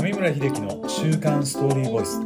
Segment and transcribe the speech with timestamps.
[0.00, 2.20] 上村秀樹の週刊ストーリーボイス。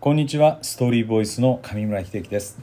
[0.00, 2.58] こんにちはストーリーボイスの上村秀樹です。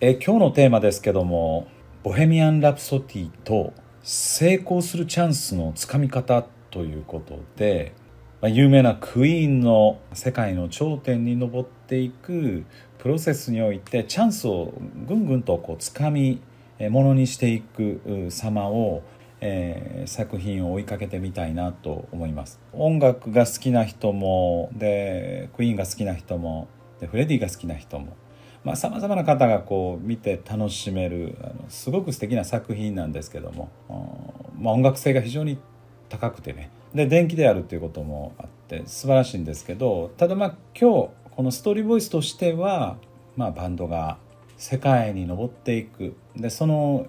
[0.00, 1.66] え今日のテーマですけども
[2.04, 3.72] ボヘミアン・ラプソディと
[4.04, 7.92] 成功するチャンスのつかみ方ということで
[8.40, 12.64] まあ有名なクイーンの世界の頂点に上っていく
[12.98, 14.72] プロセスにおいてチャンスを
[15.08, 16.40] ぐんぐんとこうつかみ
[16.78, 19.02] ものにしていく様を、
[19.44, 22.60] えー、作品を追いかけてみたいなと思います。
[22.72, 26.68] 音楽が好きな人もでクイーンが好きな人も
[27.00, 28.16] でフレディが好きな人も
[28.76, 33.70] さまざ、まな方がこう見て楽しめるあのすごく素敵な作品なんですけども、
[34.56, 35.58] まあ、音楽性が非常に
[36.08, 36.70] 高くてね。
[36.94, 42.98] で電気であるっていうこともあって素晴らしいんですけどただまあ今日このストーリーボイスとしては、
[43.36, 44.18] まあ、バンドが
[44.58, 46.14] 世界に上っていく。
[46.36, 47.06] でその、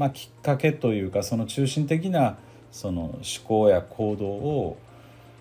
[0.00, 2.38] まあ、きっかけというかその中心的な
[2.72, 4.78] その思考や行動を、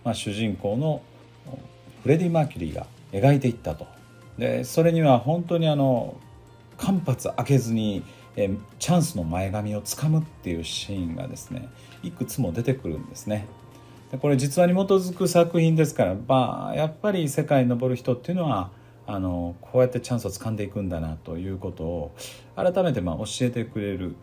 [0.04, 1.02] まあ、主人公の
[2.04, 3.88] フレディ・マーキュリーが描いていったと
[4.38, 6.18] でそれには本当にあの
[6.76, 8.04] 間髪開けずに
[8.36, 11.70] えチャンスの前髪をつかむっていうシーンがですね
[12.04, 13.48] いくつも出てくるんですね。
[14.12, 18.72] でこれ実話に基づく作品ですから、まあ、やっぱり世界に登る人っていうのは
[19.08, 22.16] あのこうやってチャンスをつかんでいくんだなということを
[22.56, 24.16] 改めてま教えてくれる、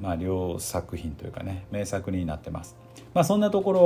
[0.00, 2.76] まあ、両作品というかね名作になってます。
[3.14, 3.80] まあ、そんなところ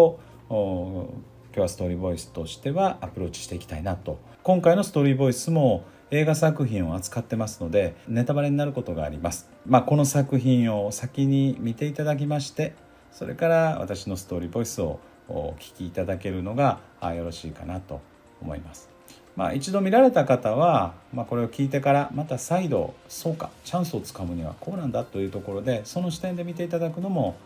[0.50, 1.14] を
[1.54, 12.74] 今日はストーリーボイスとしてはアプローチしていきたいなと今回のストーリーボイスも映画作品を扱ってますのでネタバレになることがあります、まあ、この作品を先に見ていただきまして
[13.12, 18.00] それから私のストーリーボイスをお聞きいただけるのがよろしいかなと
[18.42, 18.93] 思います。
[19.36, 27.36] まあ、一度見られた方は、まあ、これを聞いてからまた再度そうかチャンスをつかむにはこうなんだというところでその視点で見ていただくのも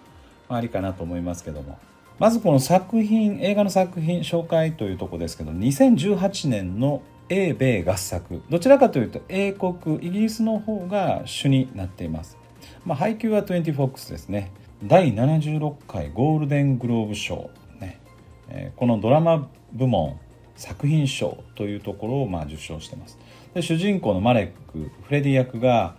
[0.50, 1.78] ありかなと思いますけども。
[2.18, 8.42] まずこの作品映画の作品紹介というとこですけど2018年の英米合作。
[8.50, 12.36] どちらかというと英国イギリスの方が主になっています、
[12.84, 14.50] まあ、配給は 20FOX ですね。
[14.82, 18.00] 第76回ゴールデングローブ賞、ね。
[18.48, 20.18] えー、このドラマ部門
[20.58, 23.16] 作品賞というところをまあ受賞してます。
[23.54, 25.94] で主人公のマレックフレディ役が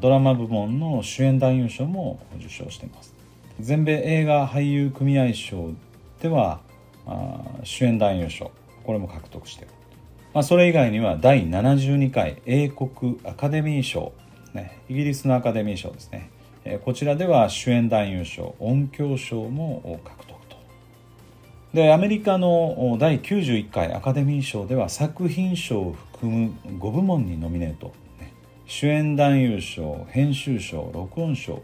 [0.00, 3.14] ドラマ部門の主演男優賞も受賞してます。
[3.58, 5.72] 全米映画俳優組合賞
[6.20, 6.60] では
[7.64, 8.50] 主演男優賞
[8.84, 9.70] これも獲得してる。
[10.34, 14.12] まあ、それ以外には第72回英国アカデミー賞、
[14.52, 16.30] ね、イギリスのアカデミー賞ですね、
[16.84, 20.25] こちらでは主演男優賞音響賞も獲得
[21.76, 27.92] でアメリカの第91回アカデミー賞では作品賞を含む5部門にノミネート、
[28.64, 31.62] 主演男優賞編集賞録音賞。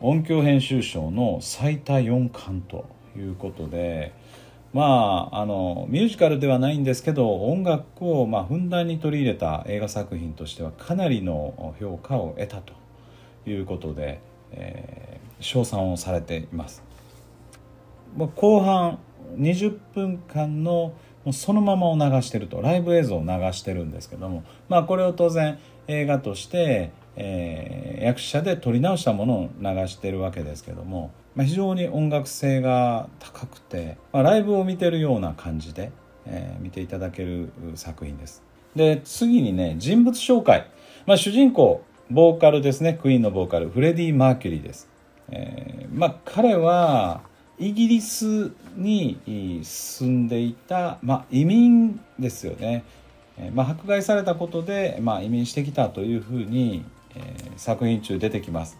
[0.00, 4.14] 音響編集賞の最多4冠ということで
[4.72, 12.72] まあ、あのミュージカルではないんですけど音楽をまあふんだんに取り入れた映画作品としてはかなりの評価を得たと
[13.46, 14.20] いうことで、
[14.52, 16.85] えー、称賛をされています。
[18.24, 18.98] 後半
[19.36, 20.94] 20分間の
[21.24, 22.62] もうそのままを流してると。
[22.62, 31.10] ライブ映像を流してるんですけども、まあ、これを当然映画として、えー、役者で撮り直したものを流してるわけですけども。
[31.36, 35.92] まあ、非常に音楽性が高くて、まあ、ライブを見てるような感じで、
[36.24, 38.42] えー、見ていただける作品です。
[38.74, 40.70] で次にね人物紹介、
[41.06, 42.94] まあ、主人公ボーカルですね。
[42.94, 44.88] クイーンのボーカルフレディ・マーキュリーです。
[45.30, 47.22] えーまあ、彼は
[47.58, 49.18] イギリスに
[49.64, 52.84] 住んでいた、まあ、移民ですよね、
[53.38, 56.84] えまあ、迫害されたことで、まあ、移民してきたというふうに、
[57.14, 58.78] えー、作品中出てきます。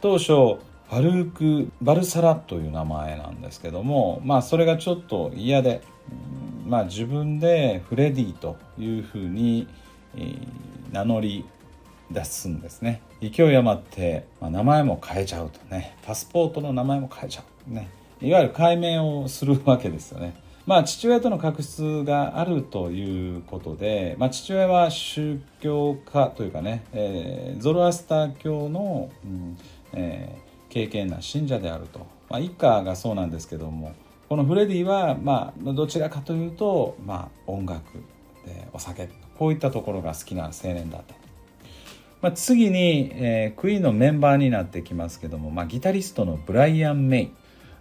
[0.00, 5.80] 当初ファルーク・バルサラという名前なんですけどもまあそれがちょっと嫌で、
[6.66, 9.66] まあ、自分でフレディというふうに、
[10.92, 11.44] 名乗り
[12.14, 13.02] 出すんですね。
[13.20, 15.96] 勢い余って、まあ、名前も変えちゃうとね。
[16.06, 17.90] パスポートの名前も変えちゃうね。
[18.22, 20.34] いわゆる解明をするわけですよね。
[20.66, 29.58] まあ父親との確執があるということで、まあ、父親は宗教家というかね、えー、ゾロアスター教の、うん
[29.92, 30.44] えー
[30.74, 33.94] 敬虔な信者であると、まあ、一家がそうなんですけども
[34.28, 37.98] このフレディは、まあ、どちらかというと、まあ、音楽
[38.44, 39.08] でお酒
[39.38, 41.14] こういったところが好きな青年だった。
[42.24, 47.30] まあ、次に、えー、クイーンのメンバーになってきますけども、まあ、ギタリストのブライアン・メ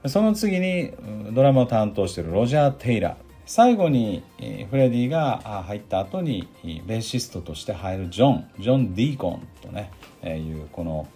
[0.04, 0.10] イ。
[0.10, 0.92] その次に
[1.32, 3.16] ドラマを担当しているロジャー・テイラー。
[3.46, 4.22] 最後に
[4.70, 6.50] フレディが入った後に
[6.86, 8.50] ベーシストとして入るジョン。
[8.60, 9.92] ジョン・ディーコンとね
[10.26, 11.08] いうこの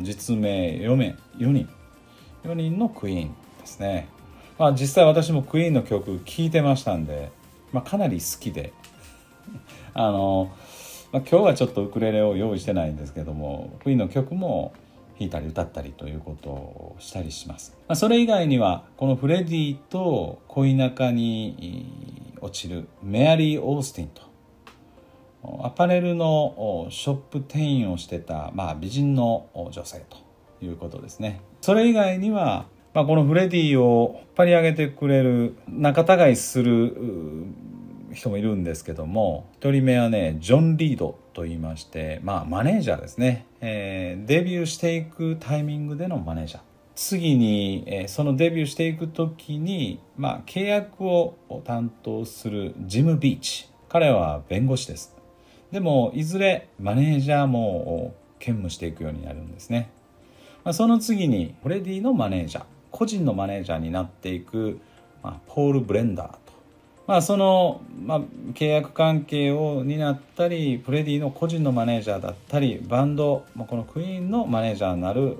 [0.00, 1.68] 実名4名4人。
[2.42, 4.08] 4人のクイーンですね、
[4.58, 7.30] まあ、実際私もクイーンの曲聴いてましたんで、
[7.72, 8.72] まあ、かなり好きで。
[9.94, 10.50] あの、
[11.12, 14.72] まあ、今日はちょっとウクレレを用意してないんですけどもクイーンの曲も
[15.18, 24.32] 弾いたり歌ったりということをしたりします、まあ、それ以外にはこのフレディと恋仲に落ちるメアリー・オースティンと
[25.64, 31.40] アパレルのショップ店員をしてた、まあ、美人の女性ということですね。
[31.60, 36.94] それ以外には、まあ、このフレディを引っ張り上げてくれる仲違いする
[38.14, 46.60] 人もいるんですけども1人目はねジョン・リードと言いまして、まあ、マネージャーですね、えー、デビューしていくタイミングでのマネージャー。
[46.94, 53.68] 次に、えー、そのデビューしていく時に、まあ、契約を担当するジム・ビーチ。
[53.88, 55.16] 彼は弁護士です。
[55.70, 59.90] でもいずれマネージャーも兼務していくようになるんですね、
[60.64, 62.64] まあ、その次にフレディのマネージャー。
[62.92, 64.78] 個人のマネージャーになっていく、
[65.22, 66.41] まあ、ポール・ブレンダー、
[67.12, 68.20] まあ、その、まあ、
[68.54, 75.36] 契約関係を担ったりフレディの個人のマネージャーだったりバンド、まあ、このクイーンのマネージャーになる、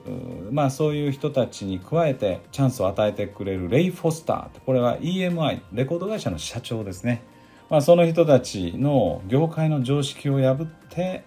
[0.50, 7.22] まあ、そういう人たちに加えてチャンスを与えてくれるレイ・フォスターこれは EMI レコード会社の社長ですね
[7.70, 11.24] まあ、その人たちの業界の常識を破って、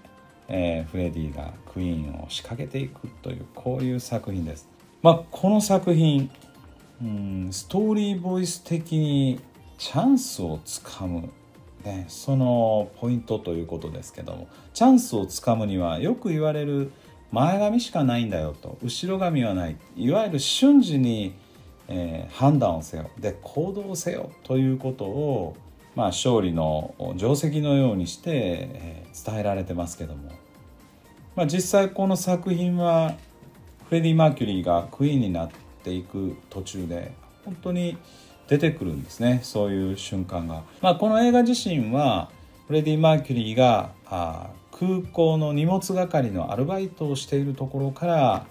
[0.48, 4.70] えー、フレディがクイーンを仕掛けていくというこういう作品です。
[5.02, 6.30] まあ、この作品
[7.02, 9.40] うんストーリーボイス的に
[9.78, 11.30] チャンスをつかむ、
[11.84, 14.48] ね、そのポイントということですけども。
[14.74, 16.92] チャンスをつかむにはよく言われる
[17.32, 18.78] 前髪しかないんだよと。
[18.84, 19.78] 後ろ髪はない。
[19.96, 21.34] いわゆる瞬時に、
[21.88, 23.10] えー、判断をせよ。
[23.20, 25.56] で行動せよということを
[25.96, 30.30] まあ、勝利の定石のようにして、え伝えられてますけども、
[31.36, 33.16] まあ、実際この作品は
[33.88, 35.50] フレディ・マーキュリーがクイーンになっ
[35.84, 37.14] ていく途中で
[37.46, 37.98] 本当に
[38.48, 40.64] 出てくるんですねそういう瞬間が。
[40.82, 42.30] まあ、この映画自身は
[42.68, 48.46] フレディ・マーキュリーがあ空港の荷物係のアルバイトをしているところから、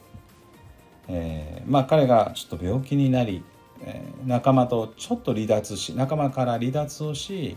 [1.08, 3.44] えー、まあ、彼がちょっと病気になり
[3.86, 7.56] え仲間とちょっと離脱し仲間から離脱をし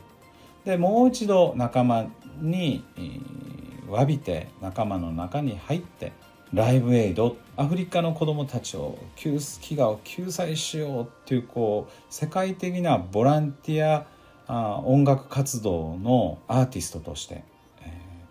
[0.66, 2.08] でもう一度仲間
[2.42, 6.12] に、えー、詫びて仲間の中に入って
[6.54, 14.08] ライブエイドアフリカの子どもたちを救飢餓を救済しようっていうこう世界的なボランティア
[14.48, 17.44] あ音楽活動のアーティストとして、
[17.82, 17.90] えー、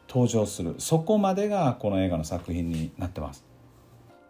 [0.09, 3.45] 登場するそこまでがこの映画の作品になってます。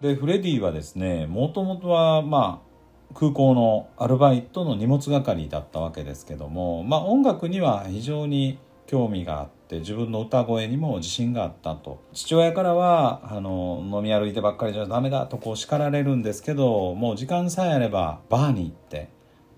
[0.01, 12.03] でフレディはですねもともとはまあ空港のアルバイトの荷物係だったわけですけども、まあ、音楽には非常に興味があって自分の歌声にも自信があったと。
[12.13, 19.09] 父親からはあの飲み歩いてばっかりじゃダメだとこう叱られるんですけどもう時間さえあればバーに行って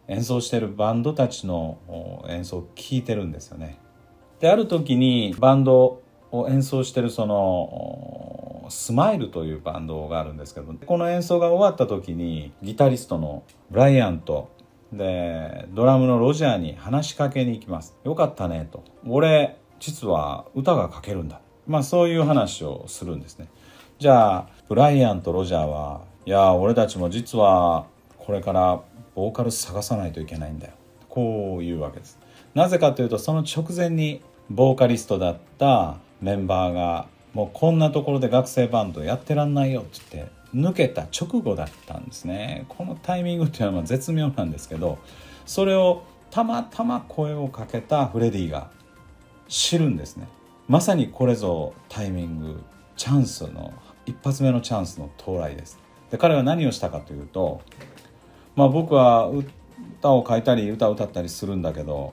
[0.08, 1.78] 演奏してるバンドたちの
[2.28, 3.78] 演奏を聴いてるんですよね。
[4.40, 14.50] である時にバンドを演奏してるそのスマイルというバンドがあるんですけどこの演奏が終わった時にギタリストのブライアンと
[14.92, 17.96] でドラムのロジャーに話しかけに行きます。
[18.04, 18.84] よかったねと。
[19.06, 21.40] 俺実は歌が書けるんだ。
[21.66, 23.48] まあそういう話をするんですね。
[23.98, 27.86] じゃあブライアンとロジャーはいや俺たちも実は
[28.16, 28.80] これから
[29.14, 30.72] ボーカル探さないといけないんだよ。
[31.08, 32.18] こういうわけです。
[32.54, 42.64] なぜかというとその直前にボーカリストだったメンバーがもうこんなところで学生バンドやってらんないよって言って抜けた直後だったんですね。
[42.68, 44.98] このタイミングっていうのは絶妙なんですけど
[45.44, 48.70] それをたまたま声をかけたフレディが
[49.48, 50.28] 知るんですね。
[50.68, 52.62] まさにこれぞタイミング。
[52.98, 53.72] チャンスの
[54.06, 55.78] 一発目のチャンスの到来です。
[56.10, 57.60] で彼は何をしたかというと
[58.56, 62.12] まあ僕は歌を書いたり歌を歌ったりするんだけど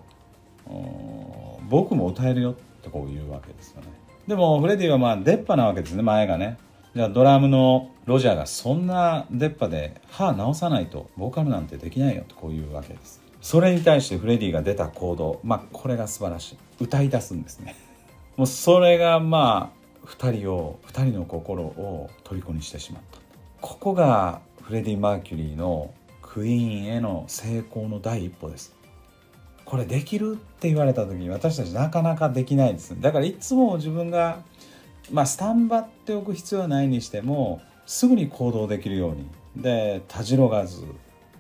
[1.68, 3.88] 僕も歌えるよってこう言うわけですよね。
[4.28, 6.60] でもフレディはまあ出っ歯なわけですね前がね。
[6.96, 13.24] じゃあドラムのロジャーがそんな出っ歯で歯直さないとボーカルなんてできないよとこういうわけです。
[13.46, 16.58] それに対してフレディが出た行動まあこれが素晴らしい。
[16.84, 17.76] 歌い出すんですね。
[18.38, 19.72] もうそれがま
[20.04, 23.20] あ2人を2人の心を虜にしてしまった。
[23.62, 28.76] ここがフレディ・マーキュリーのクイーンへの成功の第一歩です。
[29.64, 34.40] これできるって言われた時に私たちなかなかできないですだからいつも自分が
[35.12, 39.28] まあスタンバっておく必要はないにしてもすぐに行動できるように。
[39.56, 40.84] でたじろがず、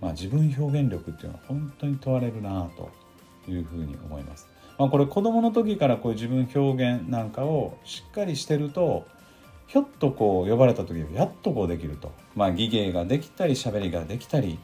[0.05, 2.91] まあ、自分表現力っていうのは本当に問われるなと
[3.49, 4.47] いうふうに思います。
[4.77, 9.07] まあ、これ子どもの時からこういう自分表現なんかをしっかりしてると
[9.65, 12.11] ひょっとこう呼ばれた時やっとこうできると。
[12.35, 14.59] まあ技芸ができたり喋りができたり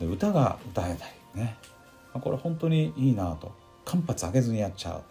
[0.00, 1.56] 歌が歌えたりね。
[2.14, 3.52] まこれ本当にいいなと。
[3.84, 5.02] 間髪上げずにやっちゃう。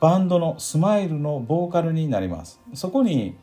[0.00, 2.58] バンドのスマイルのボーカルになります。
[2.74, 3.36] そこに、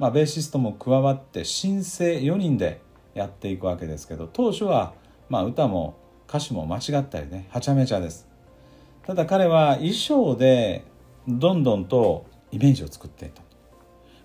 [0.00, 2.80] まあ、ベーシストも加わって新生4人で
[3.14, 4.94] やっていくわけですけど当初は、
[5.28, 5.96] まあ、歌も
[6.28, 8.28] 歌詞も間違ったりねはちゃめちゃです。
[9.06, 10.84] ただ彼は衣装で
[11.26, 13.42] どんどんとイメージを作っていた。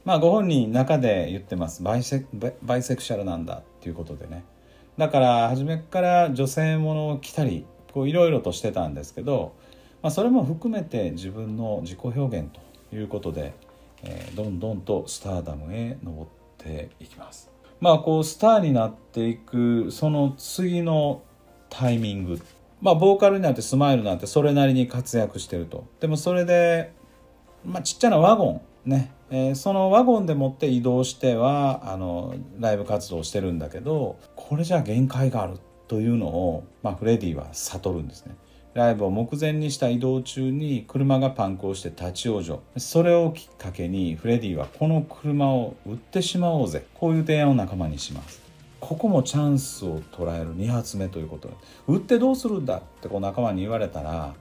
[0.04, 1.82] まあご本人中で言ってます。
[1.82, 2.26] バイセ
[2.62, 4.44] バイセクシャルなんだっていうことでね。
[4.98, 7.66] だから初めから女性ものを着たり
[7.96, 9.56] いろいろとしてたんですけど、
[10.02, 12.50] まあ、それも含めて自分の自己表現
[12.90, 13.54] ということで、
[14.04, 17.55] えー、どんどんとスターダムへ登っていきます。
[17.80, 21.22] まあこうスターになっていくその次の
[21.70, 22.42] タイミング。
[22.82, 25.86] まあボーカルになってスマイルなんてそれなりに活躍してると。
[26.00, 26.94] でもそれで、
[27.66, 38.36] まあ、ちっちゃなワゴンね、えー、そのワゴンでもって移動してはあのライブ活動してるんだけどこれじゃ限界があるというのを、まあ、フレディは悟るんですね。
[38.76, 42.60] ライブを目前にした移動中に車がパンクをして立ち往生。
[42.78, 46.86] それをきっかけにフレディはこの車を売ってしまおうぜ。
[46.94, 48.42] こういう提案を仲間にします。
[48.82, 51.54] ここもチャンスを捉える2発目ということで。
[51.88, 54.36] 売ってどうするんだってこう仲間に言われたら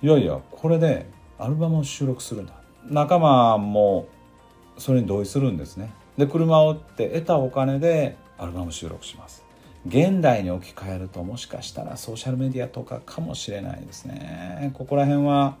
[0.00, 1.06] いやいやこれで
[1.36, 2.52] アルバムを収録するんだ。
[2.88, 4.06] 仲間も
[4.78, 5.92] それに同意するんですね。
[6.16, 9.45] で車を売って得たお金でアルバム収録します。
[9.86, 14.70] 現代に置き換えるともしかしたらソーシャルメディアとかかもしれないですね。
[14.74, 15.56] ここら辺は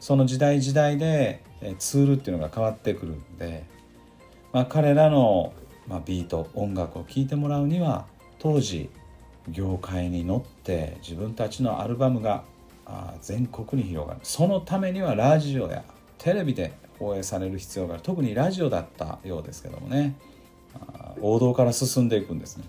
[0.00, 1.42] その時代時代で
[1.78, 3.64] ツールっていうのが変わってくるんで、
[4.52, 5.52] まあ、彼らの、
[6.04, 8.06] ビート音楽を聴いてもらうには
[8.38, 8.90] 当時
[9.48, 12.44] 業界に乗って自分たちのアルバムが
[13.20, 14.20] 全国に広がる。
[14.22, 15.84] そのためにはラジオや
[16.18, 18.02] テレビで放映される必要がある。
[18.02, 20.14] 特にラジオだったようですけどもね。
[21.20, 22.64] 王道から進んでいくんですね。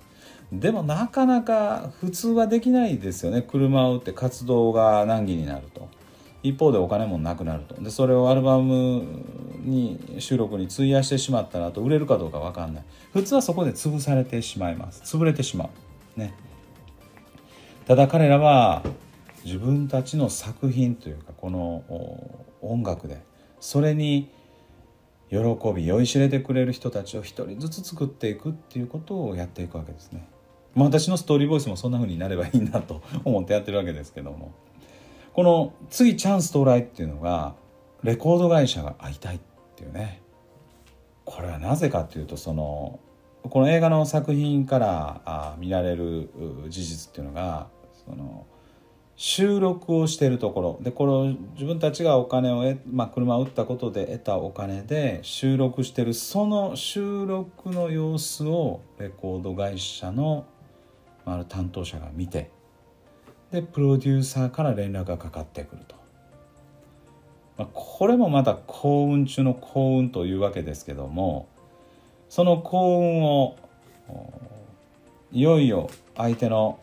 [0.51, 3.43] でもなかなか普通はできないですよね。
[3.43, 5.87] 車を売って活動が難儀になると。
[6.41, 7.75] 一方でお金もなくなると。
[7.75, 9.03] でそれをアルバム
[9.63, 12.83] に収録に費やしてしまったらあと売れるかどうか分かんない。
[13.13, 15.03] 普通はそこで潰されてしまいます。
[15.03, 15.69] 潰れてしま
[16.17, 16.19] う。
[16.19, 16.33] ね。
[17.85, 18.83] ただ彼らは
[19.45, 21.83] 自分たちの作品というかこの
[22.61, 23.21] 音楽で
[23.59, 24.29] それに
[25.29, 25.37] 喜
[25.75, 30.27] び酔いしれてくれる人たちを一人ずつ作っていくっていうことをやっていくわけですね。
[30.79, 34.53] まあ、私のストーリーボイスもそんな風になればいいなと思ってやってるわけですけども。
[35.33, 37.55] この次チャンス到来っていうのが
[38.03, 39.39] レコード会社が会いたいっ
[39.75, 40.21] ていうね。
[41.25, 42.99] これはなぜかっていうとその
[43.43, 46.29] この映画の作品から見られる
[46.69, 47.67] 事実っていうのが
[48.05, 48.47] その
[49.15, 50.79] 収録をしているところ。
[50.81, 60.45] でこれを自分たちがお金を得、まあ、車を売ったことで得たお金で収録してるその収録の様子をレコード会社の
[61.33, 62.51] ある担当者が見て
[63.51, 65.95] でプロデューサーから連絡がかかってくると、
[67.57, 71.47] まあ、これもまた幸運中の幸運というわけですけども
[72.29, 73.55] その幸運を
[75.31, 76.79] いよいよ相手の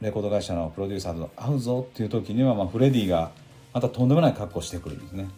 [0.00, 3.30] レコード会社のプロデューサーと会うぞっていう時には、まあ、フレディが
[3.72, 5.28] またとんでもない格好してくるんですね。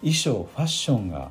[0.00, 1.30] 衣装ファッションが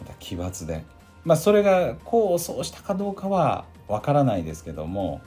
[0.00, 0.84] また奇抜で。
[1.24, 5.20] まあそれが功を奏したかどうかはわからないですけども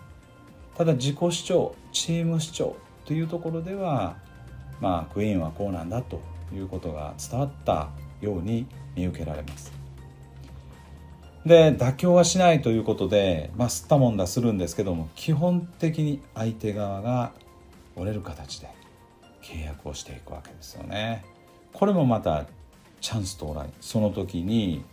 [0.77, 4.17] ただ自己主張チーム主張というところでは
[4.81, 6.19] まあクイーンはこうなんだと
[6.53, 7.89] いうことが伝わった
[8.21, 9.71] ように見受けられます
[11.45, 17.33] で妥協はしないということで、まあ、吸ったもんだするんですけども基本的に相手側が
[17.95, 18.69] 折れる形で
[19.43, 21.23] 契約をしていくわけですよね。
[21.71, 22.45] これもまた
[22.99, 24.83] チャンス到来その時に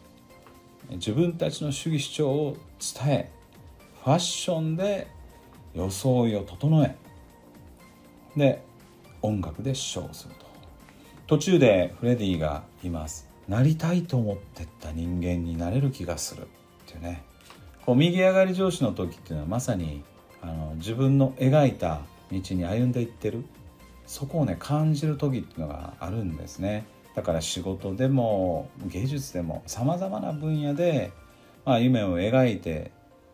[0.91, 3.31] 自分たちの主義主張を伝え
[4.05, 5.07] ファッションで
[5.75, 6.97] 装いを整え
[8.37, 8.63] で
[9.21, 10.47] 音楽でショーをすると。
[11.27, 13.29] 途中でフレディがいます。
[13.49, 16.43] なりたいと思ってった人間になれる気がする。
[16.43, 16.47] っ
[16.87, 17.23] ていうね。
[17.87, 20.05] こう右上がり上司の時っていうのはまさに
[20.41, 22.01] あの自分の描いた
[22.31, 23.45] 道に歩んでいってる。
[24.07, 26.85] そこをね感じる時っていうのがあるんですね。
[27.15, 31.13] だから仕事でも芸術でもさまざまな分野で、
[31.65, 32.91] まあ、夢を描いて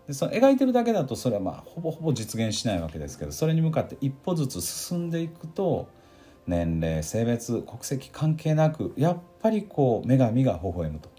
[0.08, 5.88] でその描いてるだけだとそれはまあほぼほぼ実現しないわけですけどそれに向かって一歩ずつ進んでいくと
[6.46, 11.10] 年齢性別国籍関係なくやっぱりこう女神が微笑むと。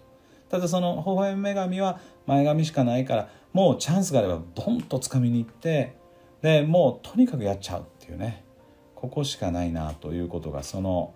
[0.48, 5.96] ただその微笑む女神は前髪しかないからもうチャンスがあればドンと掴みに行って
[6.42, 8.44] でもうとにかくやっちゃうっていうね。
[8.96, 11.14] ここしかないなということがその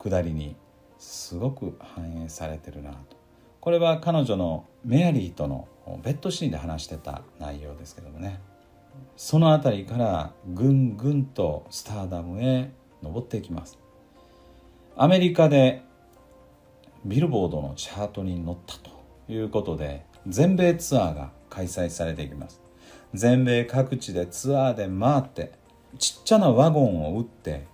[0.00, 0.54] 下りに
[0.98, 3.21] すごく反映されてるなと。
[3.62, 5.68] これは彼女のメアリーとの
[6.02, 8.40] ベッドシーンで話してた内容ですけどもね。
[9.16, 12.72] その辺りからぐんぐんとスターダムへ
[13.04, 13.78] 上っていきます。
[14.96, 15.84] アメリカで
[17.04, 18.90] ビルボードのチャートに乗ったと
[19.28, 22.60] いうことで全米ツアーが開催されていきます。
[23.14, 25.52] 全米各地でツアーで回って
[26.00, 27.68] ちっちゃなワゴンを売って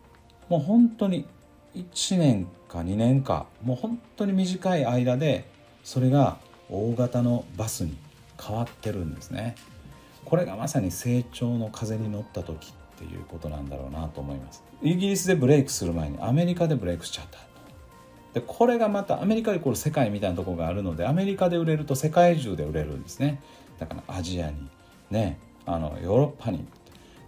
[0.50, 1.26] もう本当に
[1.74, 5.56] 1年か2年かもう本当に短い間で
[5.88, 6.36] それが
[6.68, 7.96] 大型のバスに
[8.38, 9.54] 変わってるんですね。
[10.26, 14.62] これがまさに成長の風に乗った時っていうことなんだろうなと思います。
[14.82, 17.38] イギリスでブレイクする前にアメリカでブレイクしちゃった
[18.38, 23.40] でこれがまたアメリカイコール世界みたいなとこがあるのでアメリカで売れると世界中で売れるんですね。
[23.78, 24.68] だからアジアに
[25.10, 26.66] ねあのヨーロッパに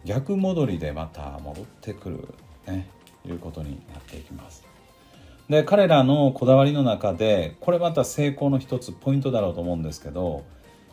[0.05, 2.29] 逆戻りでまた戻ってくる
[2.67, 2.91] ね
[3.27, 4.70] いうことになっていきます。
[5.51, 10.45] で彼らのこだわりの中でこれまた成功の一つポイントだろうと思うんですけど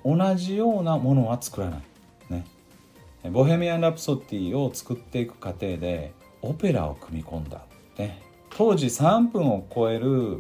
[0.04, 1.82] 同じようなものは作らない。
[2.30, 2.46] ね。
[3.30, 6.12] ボヘミアン・ラプソディを作っていく過程で
[6.42, 7.62] オペラを組み込んだ。
[8.00, 8.20] ね。
[8.50, 10.40] 当時3分を超える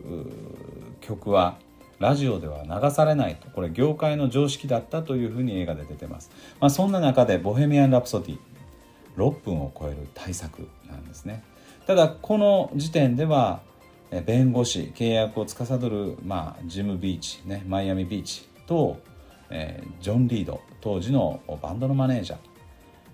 [1.01, 1.59] 曲は
[1.99, 3.51] ラジオでは流されないと。
[3.51, 8.39] これ業界の常識だったというふうに映画で出てます、まあ、そんな中で「ボヘミアン・ラプソディ」
[9.15, 11.43] 6分を超える大作なんですね。
[11.85, 13.61] ただこの時点では
[14.25, 18.99] 弁護士契約を司る、まあ、ジム・ビーチ、ね、マイアミ・ビーチと、
[19.49, 22.39] えー、ジョン・リード当時のバンドのマネージャー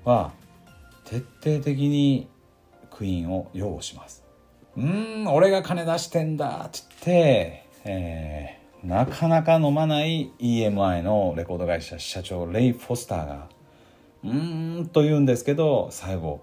[0.10, 0.32] は
[1.06, 2.28] 徹底的に
[2.92, 4.24] クイーンを擁護します。
[4.76, 13.48] うん俺が金出してんだって言って、えー、なかなか飲まない EMI のレコード会社社長レイ・フォスターが
[14.24, 16.42] うーんと言うんですけど最後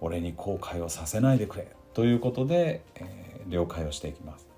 [0.00, 4.48] 俺に後悔をさせないでくれということで、えー、了解をしていきます。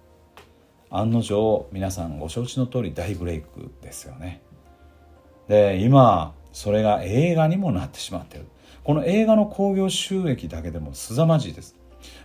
[0.91, 4.41] 案の定皆さんご承知の通り大ブレイクですよね。
[5.49, 8.47] で今それが映画にもなってしまってる。
[8.85, 11.77] この映画の興行収益だけでも凄まじいです。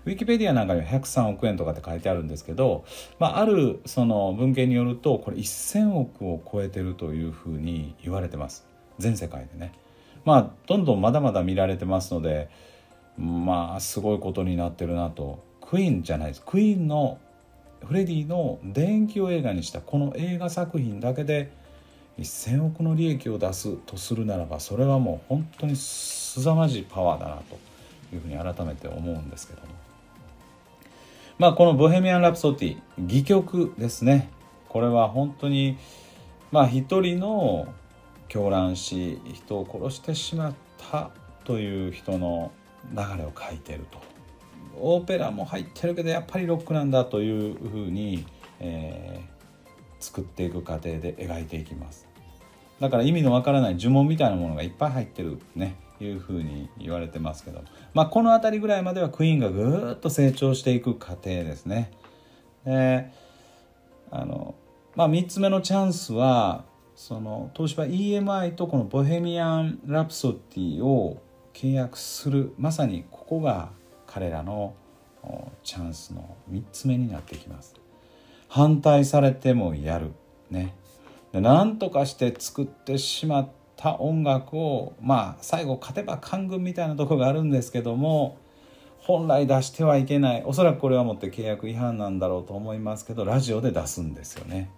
[0.06, 2.86] ウィキペディアなんかには103億円とかって書いてあるんですけど、
[3.20, 8.66] まあ、あるその文献によるとこれ1000億を超えてるというふうに言われてます。
[9.00, 9.74] 全世界でね。
[10.24, 12.50] まあどんどんまだまだ見られてますので
[13.18, 16.44] まあすごいことになってるなとクイーンじゃないです。
[16.46, 17.18] クイーンの
[17.86, 21.50] フレディの電気を映画にしたこの映画作品だけで
[22.20, 27.58] 1,000億の利益を出すとするならばそれはもう本当にすざまじいパワーだなと
[28.14, 29.68] いうふうに改めて思うんですけども。
[31.40, 34.30] まあこの「ボヘミアン・ラプソディ」戯曲ですね。
[34.68, 35.78] これは本当に
[36.52, 37.74] まあ一人の
[38.28, 40.54] 狂乱し人を殺してしまっ
[40.92, 41.12] た
[41.46, 42.52] という人の
[42.92, 44.11] 流れを書いてると。
[44.82, 48.26] オペラも入ってるけどやっぱりロックなんだというふうに、
[48.60, 52.08] えー、作っていく過程で描いていきます。
[52.80, 57.64] だから意味のわからない呪文みたいなものがいっぱい入ってるねいうふうに言われてますけど、
[57.94, 61.92] まあ、この辺りぐらいまではクイーンがぐっと成長していく過程ですね。
[62.66, 63.12] で
[64.10, 64.56] あの
[64.96, 66.66] まあ3つ目のチャンスは
[66.96, 71.22] その東芝 EMI とこの「ボヘミアン・ラプソディ」を
[71.54, 73.70] 契約するまさにここが
[74.14, 74.76] 彼らの
[75.64, 77.76] チャンスの3つ目になってきます。
[78.50, 80.12] 反対されてもやる。
[80.50, 80.76] ね。
[81.32, 88.38] で何とかして作ってしまった音楽をまあ最後勝てば官軍みたいなとこがあるんですけども
[89.00, 90.44] 本来出してはいけない。
[90.46, 94.72] おそらくこれはもって契約違反なんだろうと思いますけどラジオで出すんですよね。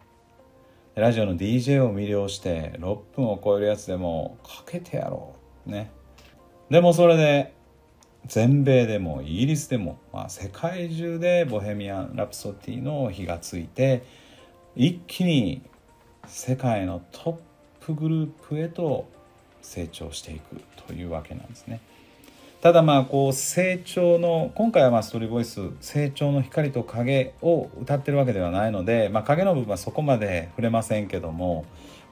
[0.94, 5.34] ラジオの DJ を魅了して6分を超えるやつでもかけてやろ
[5.66, 5.72] う。
[5.72, 5.90] ね。
[6.70, 7.63] でもそれで
[8.26, 14.04] 全米でもイギリスでも、まあ、世界中で「ボヘミアン・ラプソディ」の火がついて
[14.76, 15.62] 一気に
[16.28, 17.42] 世界のト
[17.82, 19.08] ップグループへと
[19.62, 21.80] 成長していくというわけなんですね。
[22.62, 31.66] ただまあこう成長の今回はまあストーリーボイス成長の光と影を歌ってるわけではないので、まあ、影の部分はそこまで触れませんけども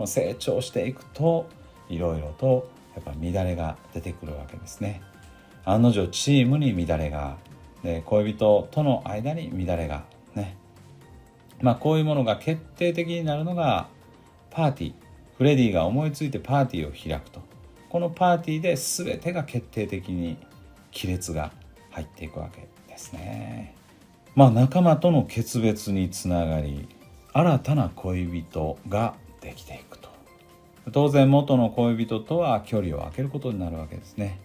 [0.05, 1.47] 成長していくと
[1.87, 5.01] いろいろとやっぱ乱れが出てくるわけですね
[5.65, 7.37] 案の定チームに乱れが
[7.83, 10.03] で恋人との間に乱れが
[10.35, 10.55] ね。
[11.61, 13.87] まあこういうものが決定的になるのが
[14.49, 14.93] パーティー。
[15.37, 17.41] フレディが思いついてパーティーを開くと。
[17.89, 20.37] このパーティーで全てが決定的に
[20.95, 21.51] 亀裂が
[21.89, 23.75] 入っていくわけですね。
[24.35, 26.87] まあ仲間との決別につながり
[27.33, 30.09] 新たな恋人ができていくと。
[30.91, 34.39] 当然元の恋人とは距離を空けることになるわけですね。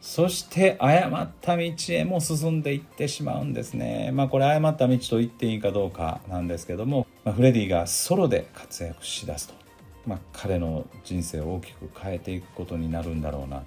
[0.00, 4.10] そして誤った道へも進んでいってしまうんですね。
[4.12, 9.54] まあこれ誤った道と言っていいかどうかなんですけどもまあ、フレディがソロで活躍しだすと、
[10.06, 13.66] まあ、彼の人生を大きく変えていくことになるんだろうなと。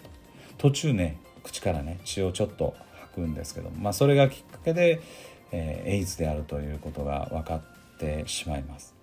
[0.57, 5.01] 途中ね口からね血をちょっと吐くんですけどまあ、それがきっかけで、
[5.51, 8.95] えー、エイズであるということが分かってしまいます。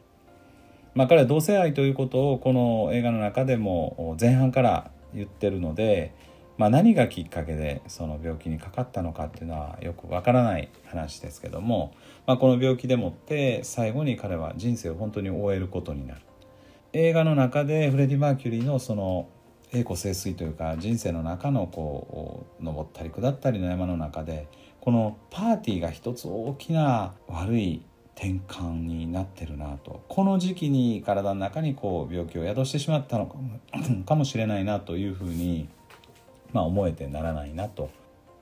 [0.95, 6.15] まあ、彼は同性愛ということをこの映画の中でも前半から言ってるので、
[6.59, 11.95] まあ、何がきっかけでその病気にかかったのかっていうのはよくわからない話ですけども、
[12.27, 16.21] まあ、この病気でもって最後に彼は人生を本当に終えることになる。
[16.92, 19.29] 映画の中でフレディ・マーキュリーのその
[19.73, 24.49] 栄光盛衰というか人生の中のこう登ったり下ったりの山の中で
[24.81, 27.83] このパーティーが一つ大きな悪い
[28.14, 30.03] 転換になってるなと。
[30.09, 35.69] この時期に体の中にこう病気を宿してしまったのかも しれないなというふうに、
[36.53, 37.91] まあ、思えてならないなと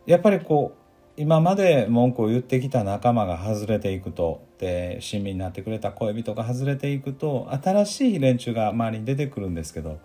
[0.07, 10.01] やっぱりこう今まで文句を言ってきた仲間が外れていくとで親身になってくれた恋人が外れていくと新しい連中が周りに出てくるんですけど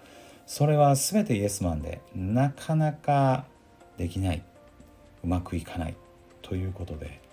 [0.46, 3.46] それは全てイエスマンでなかなか
[3.98, 4.44] できない
[5.24, 5.96] うまくいかない
[6.42, 7.30] ということで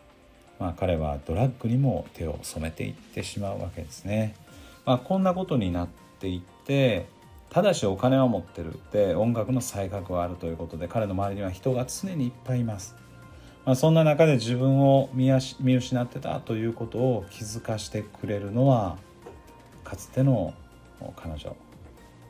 [0.58, 4.34] まあ、彼はドラッグにも手を染めていってしまうわけですね。
[4.84, 5.88] まあ、こんなことになっ
[6.20, 7.06] ていって
[7.56, 12.94] ただしお金は持ってるで音楽の才覚はあるということで彼の周りには人が常にいっぱいいます。
[13.64, 18.98] まあ、そんな中で自分を見失ってたということを気づかしてくれるのは
[19.84, 20.52] かつての
[21.16, 21.56] 彼女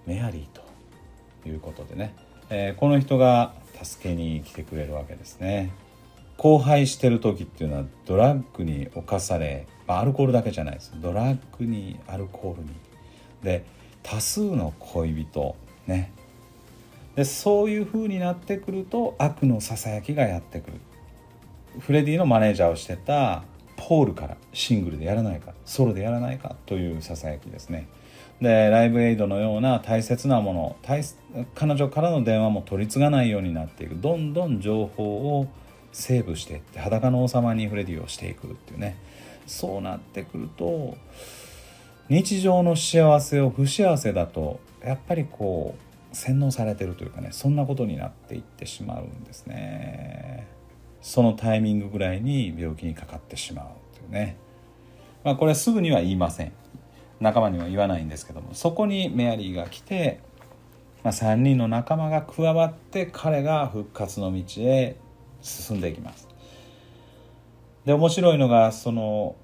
[0.07, 2.15] メアリーということでね、
[2.49, 5.73] えー、この人が助けに来てくれるわけですね。
[6.39, 12.69] 荒廃してる時っていうのはドラッグに侵され、まあ、アルコールだけじゃないですドラッグにアルコールに
[13.43, 13.65] で
[14.07, 15.57] 多数の恋人
[15.89, 16.13] ね。
[17.17, 20.81] でそういう風になってくると悪のささやきがやってくる。
[21.81, 23.43] フレディのマネージャーをしてた
[23.77, 27.89] ポールからシングルでやらないかソロでやらないかというささやきですね。
[28.41, 30.77] でライブエイドのような大切なもの
[31.55, 33.97] 彼女からの電話も取り継がないようになっていく。
[33.97, 35.49] どんどん情報を
[35.93, 38.97] セーブしていって裸の王様にフレディをしていくっていうね。
[39.47, 40.97] そうなってくると
[42.09, 45.75] 日常の幸せを不幸せだとやっぱりこ
[46.13, 50.47] う洗脳されてるというかねそんなことになっていってしまうんですね。
[51.03, 53.67] そのタイミングぐらいに病気にかかってしまう
[53.97, 54.37] というね。
[55.25, 56.53] まあこれはすぐには言いません。
[57.21, 58.55] 仲間には言わないんですけども。
[58.55, 60.21] そこにメアリーが来て、
[61.03, 64.97] まあ、3人の仲間が加わって彼が復活の道へ
[65.43, 66.29] 進んでいきます。
[67.85, 69.37] で面白いのがその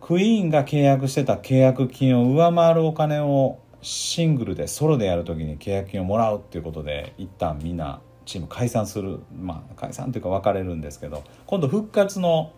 [0.00, 9.20] クイーンが契約してた契約金を上回るお金をシングルでソロでやる時に契約金をもらうっていうことで一旦みんなチーム解散する。
[9.40, 12.52] まあ解散というか別れるんですけど今度復活の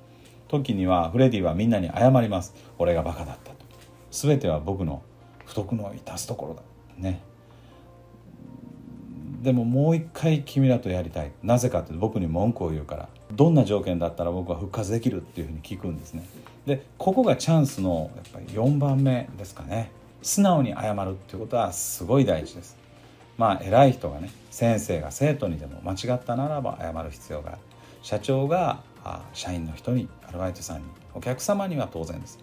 [0.49, 2.55] 時にはフレディはみんなに謝ります。
[2.79, 3.51] 俺がバカだった。
[3.53, 3.57] と
[4.11, 5.03] 全ては僕の
[5.47, 6.63] 不徳の致すところだ
[6.99, 7.21] ね。
[9.43, 11.33] でももう一回君らとやりたい。
[11.43, 13.09] なぜかって僕に文句を言うから。
[13.35, 16.25] どんな条件だったら僕は復活できるっていうふうに聞くんですね。
[16.67, 19.91] でここがチャンスのやっぱり4番目ですかね。
[20.23, 22.77] 素直に謝るっていうことはすごい大事です。
[23.37, 27.59] まあ偉い人がね先生が生徒にでも間違ったならば謝る必要がある。
[28.03, 28.81] 社長が
[29.33, 32.39] 社員の人にアルバイトさんにお客様には当然です。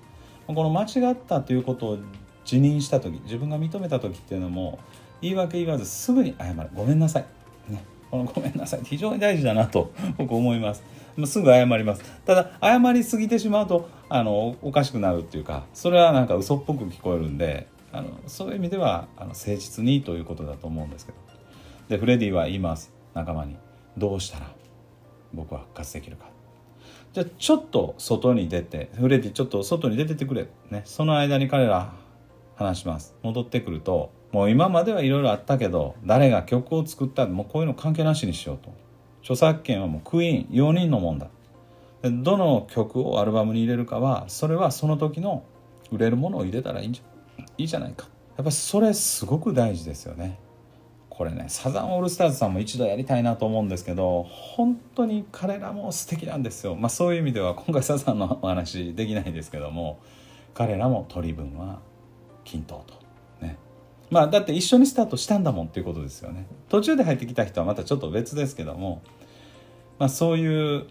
[0.48, 1.98] この間違ったということを
[2.46, 4.80] 辞任した時自分が認めた時っていうのも
[5.22, 6.70] 言い訳言わずすぐに謝る。
[6.74, 7.26] ごめんなさい、
[7.70, 8.82] ね、このごめんなさい。
[8.84, 10.84] 非常に大事だなと 僕思います。
[11.26, 12.04] すぐ謝ります。
[12.26, 21.18] ただ謝りすぎてしまうとあのおかしくなるっていうかそれはなんか嘘っぽく聞こえるんであのそういう意味ではあの誠実にということだと思うんですけど。
[21.90, 23.56] でフレディは言います仲間に。
[23.98, 24.52] どうしたら
[25.34, 26.26] 僕は復活できるか。
[27.14, 30.48] じゃあちょっと外に出てフレディちょっと外に出ててくれ。
[30.70, 30.82] ね。
[30.86, 31.94] その間に彼ら
[32.56, 33.16] 話します。
[33.24, 38.74] 戻ってくるともう今まではいろいろあったけど誰が曲を作ったもうこういうの関係なしにしようと。
[39.22, 41.28] 著作権はもうクイーン4人のもんだ。
[42.02, 45.44] でどの曲をアルバムに入れるかはそれはその時の
[45.92, 48.08] 売れるものを入れたらいいんじゃいいじゃないか。
[48.38, 50.40] やっぱそれすごく大事ですよね。
[51.10, 56.76] これねサザンオールスターズさんも一度やりたいなと思うんですけど本当に彼らも素敵なんですよ。
[56.76, 60.00] まあそういう意味では今回サザンのお話できないですけども
[60.54, 61.80] 彼らも取り分は
[62.44, 63.01] 均等と。
[64.12, 66.46] まあだって一緒にスタートしたんだもんっていうことですよね。
[66.70, 69.02] 途中で入ってきた人はまたちょっと別ですけども、
[69.98, 70.86] まあ、そういう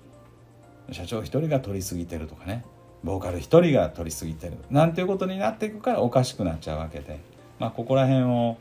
[0.90, 2.64] 社長一人が取りすぎてるとかね。
[3.04, 4.54] ボーカル一人が取りすぎてる。
[4.70, 7.20] なんていうことになっていくからおかしくなっちゃうわけで、
[7.58, 8.56] まあ、ここら辺を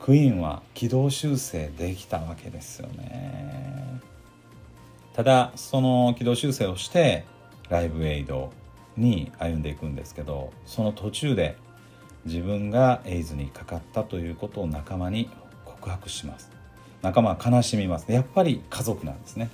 [0.00, 4.00] クイーンは軌道修正できたわけですよね。
[5.14, 7.24] ただその軌道修正をして
[7.68, 8.52] ライブエイド
[8.96, 11.56] に歩んでいくんですけどその途中で
[12.24, 15.28] 自分がエイズにかかったということを仲間に
[15.64, 16.50] 告白します。
[17.02, 18.10] 仲間は悲しみます。
[18.10, 19.50] やっぱり家族なんですね。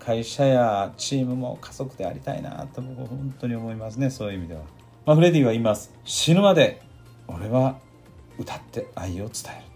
[0.00, 4.10] 会社やチームも家族でありたいなと僕は本当に思いますね。
[4.10, 4.62] そういう意味では、
[5.06, 5.92] まあ、フレディは言います。
[6.04, 6.80] 死ぬまで
[7.26, 7.78] 俺は
[8.38, 9.68] 歌って愛を伝える。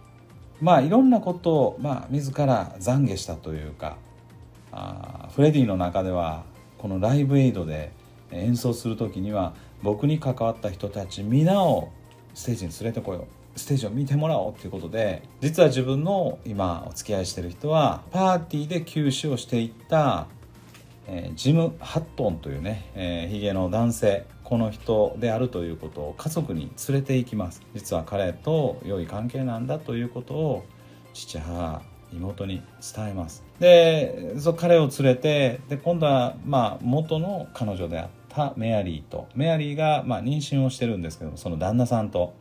[0.61, 3.97] まあいろんなことを、まあ、自ら懺悔したというか
[4.71, 6.45] あフレディの中では
[6.79, 7.93] このライブエイドで
[8.31, 11.90] 演奏する時には僕に関わった人たち皆を
[12.35, 13.25] ステージに連れてこよう。
[13.55, 20.27] ステージを見てもらおうということで実は自分の今お付き合いしてる人はパーティーで休止をしていった、
[21.07, 27.62] えー、ジム・ハットンというね、えー、ヒゲの男性この人であるということを家族に連れて行きます。
[27.75, 30.64] 実は彼と良い関係なんだということを
[31.14, 32.62] 父母妹に
[32.95, 33.45] 伝えます。
[33.61, 42.35] でそ彼を連れてで今度はまあ元の彼女であったメアリーとメアリーがまあ妊娠をしてるんですけどもその旦那さんと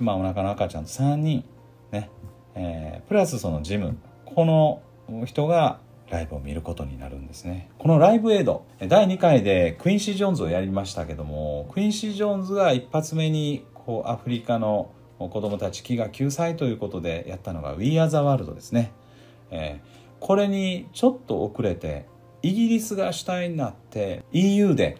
[0.00, 1.44] 今お腹の赤ちゃんと3人
[1.90, 2.10] ね、
[2.54, 4.82] えー、プラスそのジムこの
[5.24, 7.70] 人がライブを見ることになるんですね。
[7.78, 18.92] このライブエイド第2回でクインシー・ジョーンズをやりましたけどもクインシー・ジョーンズが一発目にこうアフリカの子どもたち飢餓救済ということでやったのが We Are the World ですね、
[19.50, 22.06] えー、これにちょっと遅れて
[22.42, 24.98] イギリスが主体になって EU で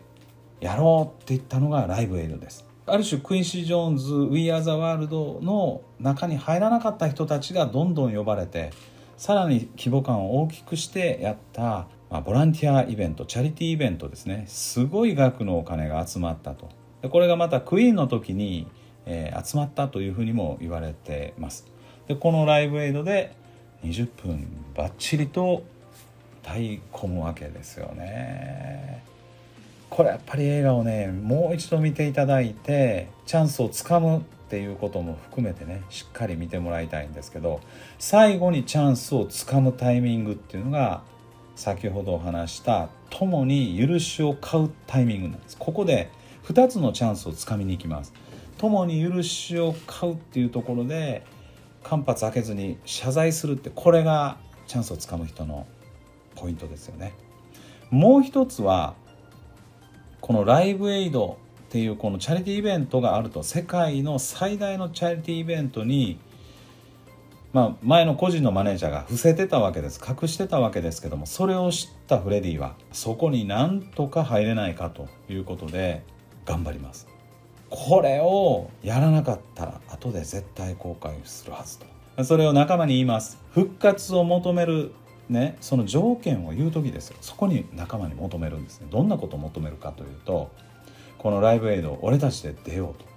[0.61, 2.67] やろうって言ったのがライブエイドです。
[2.87, 8.73] ある種クインシー・ジョーンズ We Are the World の中に入らなかった人たちがどんどん呼ばれて
[9.19, 14.45] さらに規模感を大きくしてやった、まあ、ボランティアイベントチャリティーイベントですね。
[14.49, 16.71] すごい額のお金が集まったと。
[17.03, 18.67] でこれがまたクイーンの時に
[19.11, 21.67] えー、集まったというふうにも言われてます。
[22.07, 23.35] でこのライブエイドで
[23.83, 25.65] 20分ばっちりと
[26.43, 29.03] 歌い込むわけですよね。
[29.91, 34.21] これやっぱり映画をねもう一度見ていただいてチャンスをつかむっ
[34.51, 37.61] ていうことも含めてねしっかり見てもらいたいんですけど
[37.99, 41.03] 最後にチャンスをつかむタイミングっていうのが
[41.57, 46.11] 先ほどお話した共に許しを買うタイミングなんですここで
[46.45, 48.13] 2つのチャンスをつかみに行きます
[48.59, 51.25] 共に許しを買うっていうところで
[51.83, 55.67] 間髪開けずに謝罪するってこれがチャンスをつかむ人の
[56.35, 57.15] ポイントですよね。
[57.91, 58.95] もう一つは
[60.21, 66.19] このライブエイドっていうこのチャリティーイベントがあると世界の最大のチャリティーイベントに
[67.53, 70.01] まあ、前の個人のマネージャーが伏せてたわけです。
[70.07, 76.03] 隠してたわけですけどもそれを知ったフレディはそこになんとか入れないかということで
[76.45, 77.09] 頑張ります。
[77.71, 82.25] これをやらなかったら後で絶対後悔するはずと。
[82.25, 83.39] それを仲間に言います。
[83.53, 84.93] 復活を求める
[85.29, 87.17] ねその条件を言う時ですよ。
[87.21, 88.89] そこに仲間に求めるんですね。
[88.91, 90.51] どんなことを求めるかというと
[91.19, 93.09] このライブエイド俺たちで出ようと。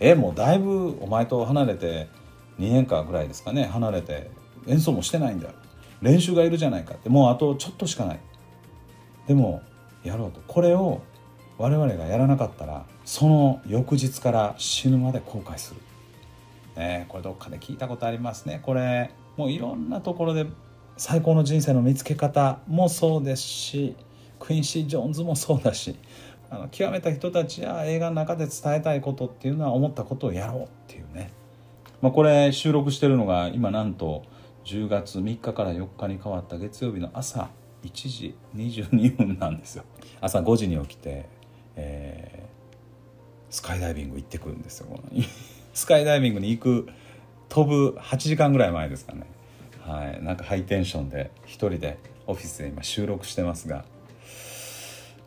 [0.00, 2.08] えもうだいぶお前と離れて
[2.58, 4.30] 2年間ぐらいですかね離れて
[4.66, 5.48] 演奏もしてないんだ。
[5.48, 5.54] よ
[6.02, 7.08] 練習がいるじゃないかって。
[7.08, 8.20] もうあとちょっとしかない。
[9.26, 9.62] でも
[10.02, 10.40] やろうと。
[10.46, 11.02] これを
[11.58, 15.80] 我々がやらなかったらその翌日から死ぬまで後悔する、
[16.76, 18.60] ね、これどっかで聞いたことありますね。
[18.62, 20.46] これもういろんなところで
[21.00, 23.96] 最高の人生の見つけ方もそうですし
[24.38, 25.96] クインシー・ジョーンズもそうだし
[26.50, 31.30] あの極めた人たちや映画の中で伝えたいことっていうのは思ったことをやろうっていうね、
[32.02, 34.24] まあ、これ収録してるのが今なんと
[34.66, 37.48] 10月3日から4日に変わった月曜日の朝
[37.82, 39.84] 1時22分なんですよ。
[40.20, 41.24] 朝5時に起きて
[41.76, 45.00] えー、スカイダイビング行ってくるんですよ。
[45.72, 46.88] スカイダイビングに行く
[47.48, 49.24] 飛ぶ8時間ぐらい前ですかね。
[49.80, 50.22] はい。
[50.22, 53.84] なんかハイテンションで一人でオフィスで今収録してますが。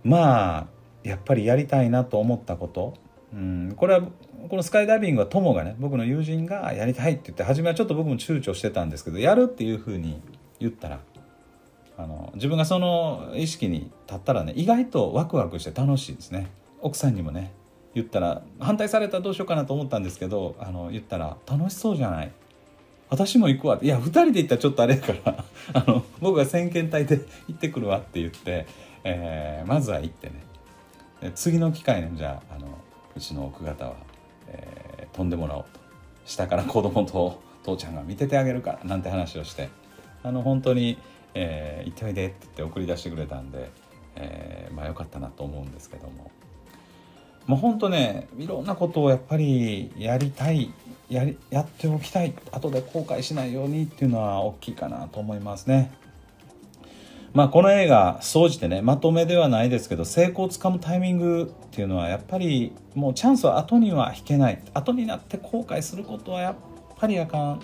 [0.04, 0.68] まあ
[1.04, 2.94] やっぱりやりたいなと思ったこと。
[3.34, 3.74] うん。
[3.76, 4.08] これは
[4.50, 10.22] このスカイダイビングは友がね僕の友人がやりたいって言って初めはちょっと僕も躊躇してたんですけどやるっていうふうに
[10.60, 11.00] 言ったら
[11.98, 16.52] あの自分がその意識に立ったらね意外とワクワクして楽しいですね。
[16.82, 17.54] 奥さんにもね
[17.96, 22.32] 言ったら反対されたらどうしようかなと思ったんですけどあの言ったら楽しそうじゃない。
[23.10, 23.80] 私も行くわ。
[23.82, 25.46] いや2人で行ったらちょっとあれやから。
[25.74, 28.66] あの僕が先遣隊で行ってくるわって言って、
[29.04, 30.34] えー、まずは行ってね。
[31.36, 32.68] 次の機会にじゃああの
[33.16, 33.96] うちの奥方は、
[34.48, 35.80] えー、飛んでもらおうと。
[36.26, 39.70] 下から子供と父ちゃんが見ててあげるからなんて話をして。
[40.24, 40.98] あの本当に
[41.36, 43.70] えー、行っておいでって言って送り出してくれたんで、
[44.16, 46.32] えー、まあよかったなと思うんですけども。
[47.46, 50.74] もうほんとねいろんなことをやっぱりやりたい
[51.10, 55.92] やりやっておきたい後で後悔しないようにっていうのは大きいかなと思いますね。
[57.34, 64.62] まあこの映画総じてねまとめではないですけど成功をつかむタイミングっていうのはやっぱりもうチャンスは後には引けない。
[64.74, 66.56] 後になって後悔することはやっ
[66.98, 67.62] ぱりあかん。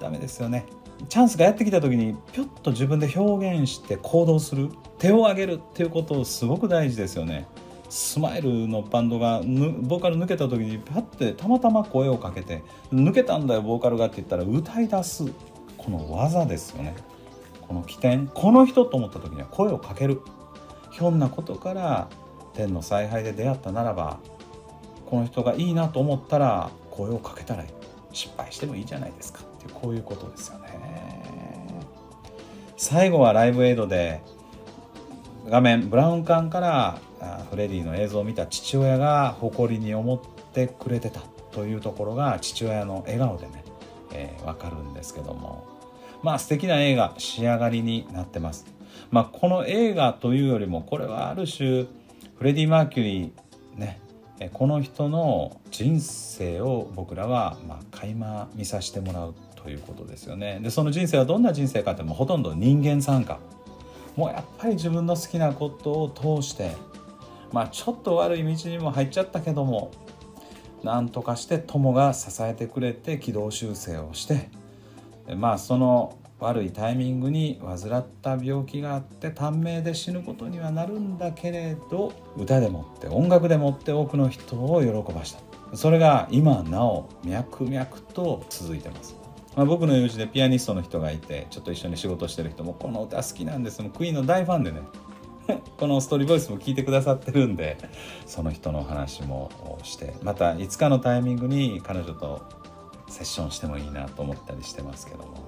[0.00, 0.64] ダメですよね。
[1.08, 4.70] チャンスがやってきた時にぴょっと自分で表現して行動する。
[4.98, 7.46] 手を挙げるっていうことすごく大事ですよね。
[7.90, 12.62] スマイルのバンドがボーカル抜けた時にパッてたまたま声をかけて
[12.94, 15.24] 「抜けたんだよボーカルが」って言ったら歌い出す
[15.76, 16.94] この技ですよね。
[17.66, 20.22] この起点この人と思った時には声をかける。
[20.92, 22.08] ひょんなことから
[22.54, 24.18] 天の采配で出会ったならば
[25.06, 27.64] この人がいいなと思ったら声をかけたら
[28.12, 29.40] 失敗してもいいじゃないですか。
[29.40, 31.80] ってこういうことですよね。
[32.76, 34.20] 最後はライブエイドで
[35.48, 36.98] 画面ブラウン管から
[37.50, 40.20] フレディの映像を見た父親が誇りに思っ
[40.52, 41.20] てくれてた
[41.52, 43.64] というところが父親の笑顔でね、
[44.12, 45.66] えー、分かるんですけども
[46.22, 48.66] まあ素敵な映画仕上がりになってます。
[49.10, 51.86] まあ、この映画というよりもこれはある種
[52.36, 54.00] フレディ・マーキュリーね
[54.52, 60.60] この人の人生を僕らはまあ垣間見させてもらうということですよね。
[60.62, 63.38] でその人生はどんな人生かってもほとんど人間参加
[64.16, 66.10] もうやっぱり自分の好きなことを
[66.42, 66.72] 通して
[67.52, 69.90] まあちょっと悪い道にも入っちゃったけども
[70.82, 74.48] なんとかして友が支えてくれて軌道修正をして
[75.36, 85.40] まあその悪いタイミングに患った病気があって短命で死ぬことにはなるんだけれど歌でもって音楽でもって多くの人を喜ばした。
[85.76, 89.14] それが今なお脈々と続いてます。
[89.54, 93.82] まあ、僕の友人でピアニストの人がいてちょっと一緒に仕事してる人もこの歌好きなんです。
[93.82, 94.80] もうクイーンの大ファンでね。
[95.78, 97.78] このストーリーボイスも聞いてくださってるんで
[98.26, 99.50] その人の話も
[99.82, 102.42] してまたいつかのタイミングに彼女と
[103.08, 105.42] セッションしてもいいなと思ったりしてますけども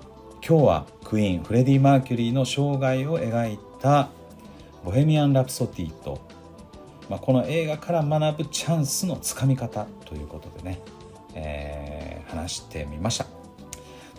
[0.46, 4.08] 今日はクイーンフレディ・マーキュリーの生涯を描いた
[4.84, 6.18] 「ボヘミアン・ラプソディ」と、
[7.08, 10.80] まあ、この映画から学ぶチャンスのつかみ方ということでね、
[11.34, 13.26] えー、話してみました。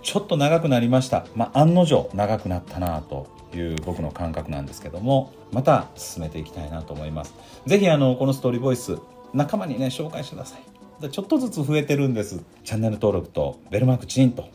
[0.01, 1.25] ちょっと長くなりました。
[1.33, 7.33] まあ、案の定長くなったなという僕の感覚なんですけども、また進めていきたいなと思います。
[7.65, 8.97] ぜひあの、このストーリーボイス、
[9.33, 11.09] 仲間にね、紹介してください。
[11.09, 12.43] ちょっとずつ増えてるんです。
[12.63, 14.47] チャンネル登録と、ベルマークチンと、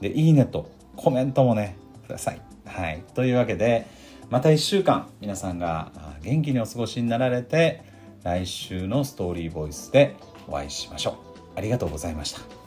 [0.00, 2.40] で、いいねと、コメントもね、ください。
[2.66, 3.02] はい。
[3.14, 3.86] というわけで、
[4.30, 7.82] また1週間、皆さんが元気にお過ごしになられて、
[8.22, 10.16] 来週のストーリーボイスで
[10.48, 11.14] お会いしましょう。
[11.56, 12.61] ありがとうございました。